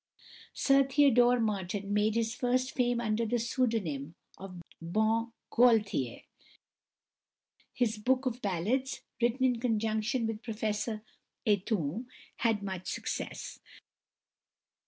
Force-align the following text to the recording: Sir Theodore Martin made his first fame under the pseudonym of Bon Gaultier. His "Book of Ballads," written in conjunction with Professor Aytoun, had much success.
Sir 0.55 0.83
Theodore 0.83 1.39
Martin 1.39 1.93
made 1.93 2.15
his 2.15 2.33
first 2.33 2.71
fame 2.71 2.99
under 2.99 3.23
the 3.23 3.37
pseudonym 3.37 4.15
of 4.35 4.59
Bon 4.81 5.31
Gaultier. 5.51 6.23
His 7.71 7.99
"Book 7.99 8.25
of 8.25 8.41
Ballads," 8.41 9.01
written 9.21 9.45
in 9.45 9.59
conjunction 9.59 10.25
with 10.25 10.41
Professor 10.41 11.03
Aytoun, 11.45 12.07
had 12.37 12.63
much 12.63 12.87
success. 12.87 13.59